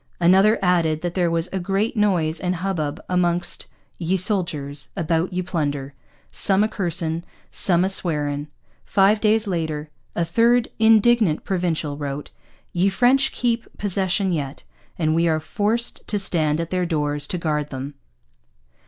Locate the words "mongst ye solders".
3.15-4.87